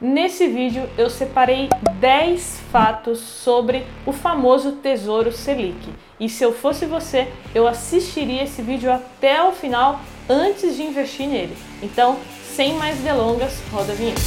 [0.00, 5.92] Nesse vídeo eu separei 10 fatos sobre o famoso Tesouro Selic.
[6.20, 11.26] E se eu fosse você, eu assistiria esse vídeo até o final antes de investir
[11.26, 11.56] nele.
[11.82, 14.20] Então, sem mais delongas, roda a vinheta.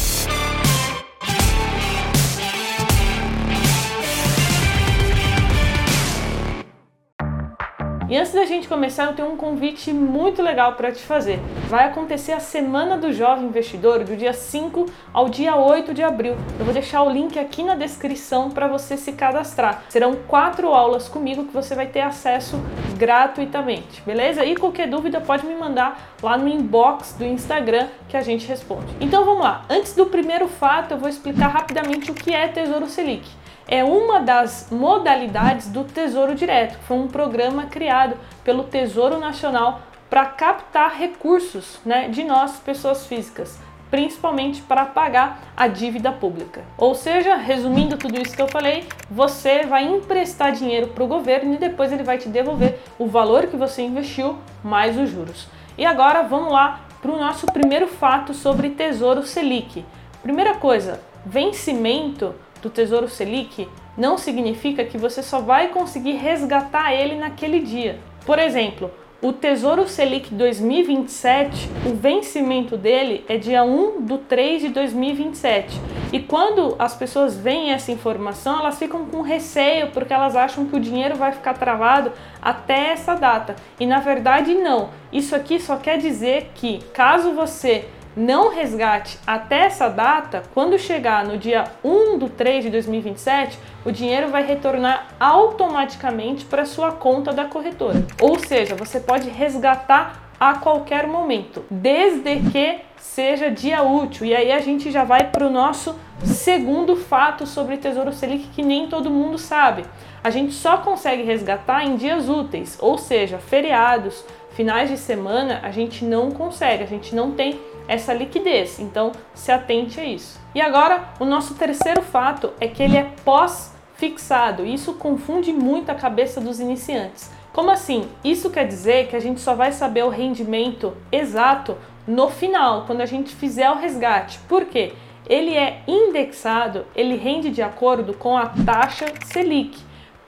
[8.11, 11.39] E antes da gente começar, eu tenho um convite muito legal para te fazer.
[11.69, 16.35] Vai acontecer a Semana do Jovem Investidor, do dia 5 ao dia 8 de abril.
[16.59, 19.85] Eu vou deixar o link aqui na descrição para você se cadastrar.
[19.87, 22.59] Serão quatro aulas comigo que você vai ter acesso
[22.97, 24.43] gratuitamente, beleza?
[24.43, 28.93] E qualquer dúvida pode me mandar lá no inbox do Instagram que a gente responde.
[28.99, 29.63] Então vamos lá.
[29.69, 33.39] Antes do primeiro fato, eu vou explicar rapidamente o que é Tesouro Selic
[33.71, 36.77] é uma das modalidades do Tesouro Direto.
[36.79, 43.57] Foi um programa criado pelo Tesouro Nacional para captar recursos né, de nós, pessoas físicas,
[43.89, 46.63] principalmente para pagar a dívida pública.
[46.77, 51.53] Ou seja, resumindo tudo isso que eu falei, você vai emprestar dinheiro para o governo
[51.53, 55.47] e depois ele vai te devolver o valor que você investiu mais os juros.
[55.77, 59.85] E agora vamos lá para o nosso primeiro fato sobre Tesouro Selic.
[60.21, 63.67] Primeira coisa, vencimento do Tesouro Selic
[63.97, 67.99] não significa que você só vai conseguir resgatar ele naquele dia.
[68.25, 68.91] Por exemplo,
[69.23, 75.79] o Tesouro Selic 2027, o vencimento dele é dia 1 do 3 de 2027.
[76.11, 80.75] E quando as pessoas veem essa informação, elas ficam com receio porque elas acham que
[80.75, 83.55] o dinheiro vai ficar travado até essa data.
[83.79, 84.89] E na verdade, não.
[85.13, 91.25] Isso aqui só quer dizer que caso você não resgate até essa data, quando chegar
[91.25, 97.31] no dia 1 do 3 de 2027, o dinheiro vai retornar automaticamente para sua conta
[97.31, 98.05] da corretora.
[98.21, 104.25] Ou seja, você pode resgatar a qualquer momento, desde que seja dia útil.
[104.25, 108.63] E aí a gente já vai para o nosso segundo fato sobre Tesouro Selic que
[108.63, 109.85] nem todo mundo sabe.
[110.23, 115.71] A gente só consegue resgatar em dias úteis, ou seja, feriados, finais de semana, a
[115.71, 117.59] gente não consegue, a gente não tem
[117.91, 118.79] essa liquidez.
[118.79, 120.39] Então, se atente a isso.
[120.55, 124.65] E agora, o nosso terceiro fato é que ele é pós-fixado.
[124.65, 127.29] Isso confunde muito a cabeça dos iniciantes.
[127.51, 128.07] Como assim?
[128.23, 131.75] Isso quer dizer que a gente só vai saber o rendimento exato
[132.07, 134.39] no final, quando a gente fizer o resgate.
[134.47, 134.93] Por quê?
[135.27, 139.77] Ele é indexado, ele rende de acordo com a taxa Selic.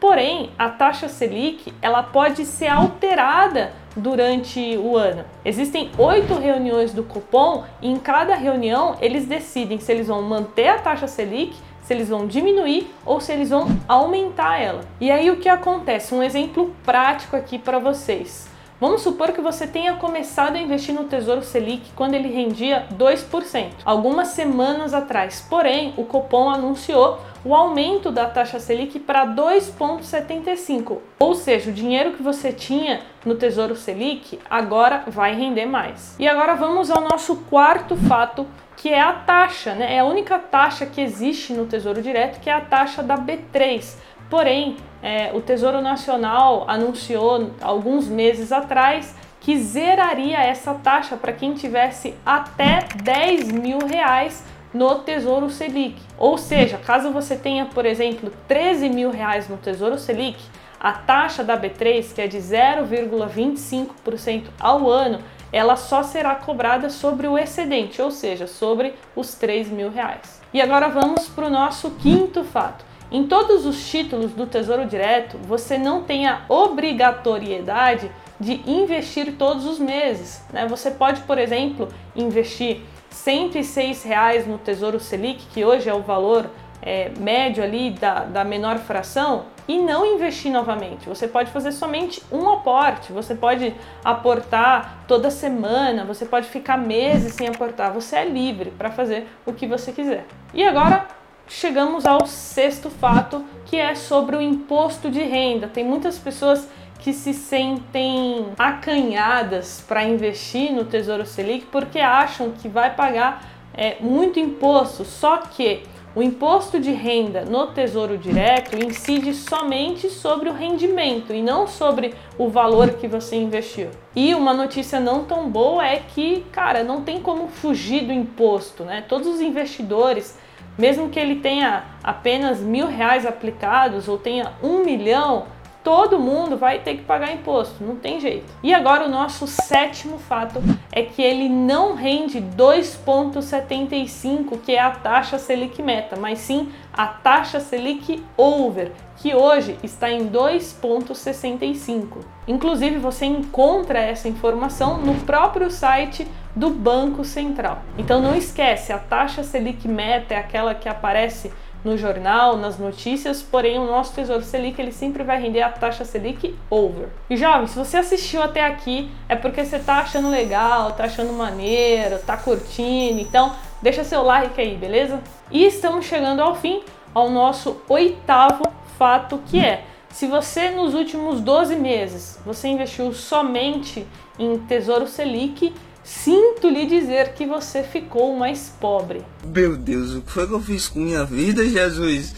[0.04, 5.24] Porém, a taxa Selic ela pode ser alterada durante o ano.
[5.46, 10.68] Existem oito reuniões do cupom e em cada reunião eles decidem se eles vão manter
[10.68, 14.82] a taxa Selic, se eles vão diminuir ou se eles vão aumentar ela.
[15.00, 16.14] E aí o que acontece?
[16.14, 18.52] Um exemplo prático aqui para vocês.
[18.82, 23.68] Vamos supor que você tenha começado a investir no Tesouro Selic quando ele rendia 2%,
[23.86, 25.48] algumas semanas atrás.
[25.50, 31.00] Porém, o Copom anunciou o aumento da taxa Selic para 2,75.
[31.20, 36.16] Ou seja, o dinheiro que você tinha no Tesouro Selic agora vai render mais.
[36.20, 39.96] E agora vamos ao nosso quarto fato, que é a taxa, né?
[39.96, 43.96] É a única taxa que existe no Tesouro Direto, que é a taxa da B3
[44.34, 51.54] Porém, é, o Tesouro Nacional anunciou alguns meses atrás que zeraria essa taxa para quem
[51.54, 54.44] tivesse até 10 mil reais
[54.74, 56.02] no Tesouro Selic.
[56.18, 60.40] Ou seja, caso você tenha, por exemplo, 13 mil reais no Tesouro Selic,
[60.80, 65.20] a taxa da B3, que é de 0,25% ao ano,
[65.52, 70.42] ela só será cobrada sobre o excedente, ou seja, sobre os 3 mil reais.
[70.54, 72.84] E agora vamos para o nosso quinto fato.
[73.12, 78.10] Em todos os títulos do Tesouro Direto, você não tem a obrigatoriedade
[78.40, 80.42] de investir todos os meses.
[80.52, 80.66] Né?
[80.68, 82.82] Você pode, por exemplo, investir
[83.14, 86.50] 106 reais no Tesouro Selic, que hoje é o valor
[86.82, 91.08] é, médio ali da, da menor fração, e não investir novamente.
[91.08, 97.34] Você pode fazer somente um aporte, você pode aportar toda semana, você pode ficar meses
[97.34, 97.94] sem aportar.
[97.94, 100.26] Você é livre para fazer o que você quiser.
[100.54, 101.08] E agora
[101.48, 105.68] chegamos ao sexto fato, que é sobre o imposto de renda.
[105.68, 106.68] Tem muitas pessoas
[107.04, 113.98] que se sentem acanhadas para investir no Tesouro Selic porque acham que vai pagar é,
[114.00, 115.84] muito imposto, só que
[116.16, 122.14] o imposto de renda no Tesouro Direto incide somente sobre o rendimento e não sobre
[122.38, 123.90] o valor que você investiu.
[124.16, 128.86] E uma notícia não tão boa é que, cara, não tem como fugir do imposto,
[128.86, 129.04] né?
[129.10, 130.38] Todos os investidores
[130.78, 135.46] mesmo que ele tenha apenas mil reais aplicados ou tenha um milhão,
[135.84, 138.52] todo mundo vai ter que pagar imposto, não tem jeito.
[138.64, 140.60] E agora o nosso sétimo fato
[140.92, 147.08] é que ele não rende 2,75, que é a taxa Selic meta, mas sim a
[147.08, 152.20] taxa Selic over, que hoje está em 2,65.
[152.48, 157.82] Inclusive, você encontra essa informação no próprio site do Banco Central.
[157.98, 161.52] Então não esquece, a taxa Selic meta é aquela que aparece
[161.84, 166.06] no jornal, nas notícias, porém o nosso Tesouro Selic ele sempre vai render a taxa
[166.06, 167.10] Selic over.
[167.30, 171.34] E jovem, se você assistiu até aqui, é porque você tá achando legal, tá achando
[171.34, 175.22] maneiro, tá curtindo, então deixa seu like aí, beleza?
[175.52, 176.84] E estamos chegando ao fim,
[177.14, 178.64] ao nosso oitavo
[178.98, 179.84] fato que é
[180.14, 184.06] se você nos últimos 12 meses você investiu somente
[184.38, 185.74] em Tesouro Selic,
[186.04, 189.22] Sinto lhe dizer que você ficou mais pobre.
[189.46, 192.36] Meu Deus, o que foi que eu fiz com minha vida, Jesus?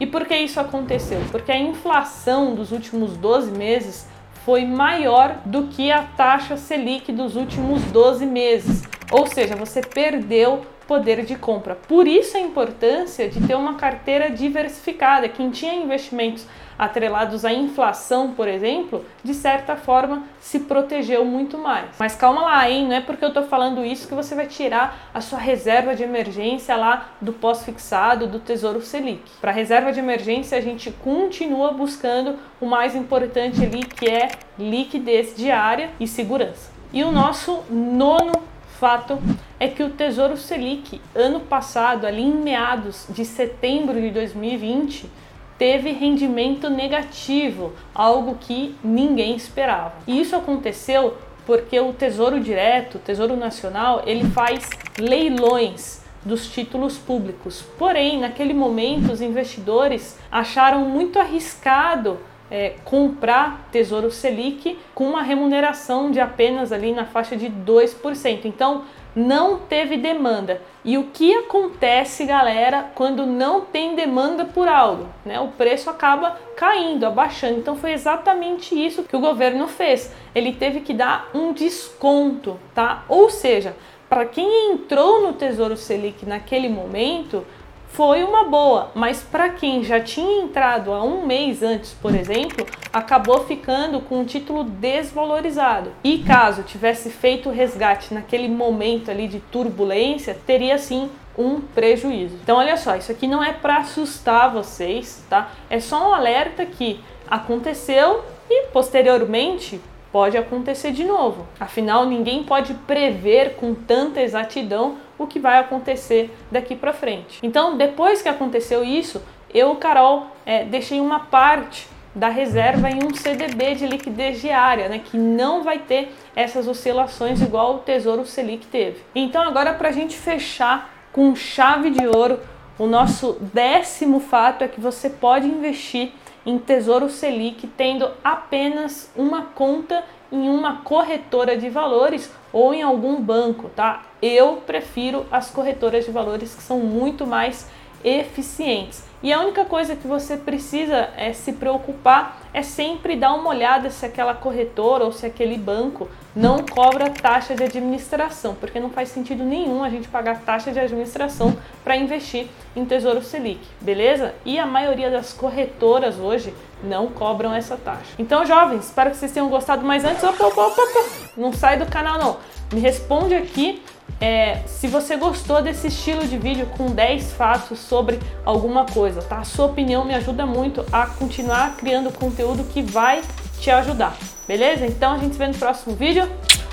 [0.00, 1.20] E por que isso aconteceu?
[1.30, 4.06] Porque a inflação dos últimos 12 meses
[4.44, 8.82] foi maior do que a taxa Selic dos últimos 12 meses.
[9.12, 11.74] Ou seja, você perdeu poder de compra.
[11.74, 15.28] Por isso a importância de ter uma carteira diversificada.
[15.28, 16.46] Quem tinha investimentos
[16.78, 21.86] atrelados à inflação, por exemplo, de certa forma se protegeu muito mais.
[21.98, 22.86] Mas calma lá, hein?
[22.88, 26.02] Não é porque eu estou falando isso que você vai tirar a sua reserva de
[26.02, 29.22] emergência lá do pós-fixado, do Tesouro Selic.
[29.40, 35.34] Para reserva de emergência, a gente continua buscando o mais importante ali, que é liquidez
[35.36, 36.72] diária e segurança.
[36.92, 38.32] E o nosso nono
[38.78, 39.18] fato
[39.58, 45.10] é que o Tesouro Selic, ano passado, ali em meados de setembro de 2020,
[45.58, 49.94] teve rendimento negativo, algo que ninguém esperava.
[50.06, 51.16] E isso aconteceu
[51.46, 54.68] porque o Tesouro Direto, o Tesouro Nacional, ele faz
[54.98, 57.62] leilões dos títulos públicos.
[57.78, 62.18] Porém, naquele momento, os investidores acharam muito arriscado
[62.54, 68.44] é, comprar Tesouro Selic com uma remuneração de apenas ali na faixa de 2%.
[68.44, 68.84] Então,
[69.14, 70.62] não teve demanda.
[70.84, 75.08] E o que acontece, galera, quando não tem demanda por algo?
[75.24, 75.40] Né?
[75.40, 77.58] O preço acaba caindo, abaixando.
[77.58, 80.14] Então foi exatamente isso que o governo fez.
[80.32, 83.04] Ele teve que dar um desconto, tá?
[83.08, 83.74] Ou seja,
[84.08, 87.44] para quem entrou no Tesouro Selic naquele momento,
[87.94, 92.66] foi uma boa, mas para quem já tinha entrado há um mês antes, por exemplo,
[92.92, 95.92] acabou ficando com o título desvalorizado.
[96.02, 101.08] E caso tivesse feito o resgate naquele momento ali de turbulência, teria sim
[101.38, 102.36] um prejuízo.
[102.42, 105.52] Então, olha só, isso aqui não é para assustar vocês, tá?
[105.70, 107.00] É só um alerta que
[107.30, 109.80] aconteceu e posteriormente
[110.10, 111.46] pode acontecer de novo.
[111.58, 117.38] Afinal, ninguém pode prever com tanta exatidão o que vai acontecer daqui para frente.
[117.42, 119.22] Então, depois que aconteceu isso,
[119.52, 125.00] eu, Carol, é, deixei uma parte da reserva em um CDB de liquidez diária, né,
[125.04, 129.00] que não vai ter essas oscilações igual o Tesouro Selic teve.
[129.14, 132.40] Então, agora para a gente fechar com chave de ouro,
[132.78, 136.12] o nosso décimo fato é que você pode investir
[136.46, 143.20] em Tesouro Selic tendo apenas uma conta em uma corretora de valores ou em algum
[143.20, 144.02] banco, tá?
[144.20, 147.68] Eu prefiro as corretoras de valores que são muito mais
[148.02, 149.04] eficientes.
[149.24, 153.88] E a única coisa que você precisa é se preocupar é sempre dar uma olhada
[153.88, 159.08] se aquela corretora ou se aquele banco não cobra taxa de administração, porque não faz
[159.08, 164.34] sentido nenhum a gente pagar taxa de administração para investir em Tesouro Selic, beleza?
[164.44, 168.12] E a maioria das corretoras hoje não cobram essa taxa.
[168.18, 171.86] Então, jovens, espero que vocês tenham gostado, mas antes, opa, opa, opa, não sai do
[171.86, 172.36] canal não.
[172.70, 173.82] Me responde aqui
[174.20, 179.38] é, se você gostou desse estilo de vídeo com 10 fatos sobre alguma coisa, tá?
[179.38, 183.22] A sua opinião me ajuda muito a continuar criando conteúdo que vai
[183.58, 184.14] te ajudar.
[184.46, 184.84] Beleza?
[184.84, 186.30] Então a gente se vê no próximo vídeo.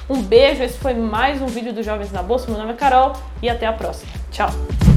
[0.10, 2.52] Um beijo, esse foi mais um vídeo do Jovens na Bolsa.
[2.52, 4.12] Meu nome é Carol e até a próxima.
[4.30, 4.91] Tchau!